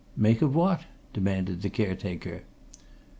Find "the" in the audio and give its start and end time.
1.61-1.69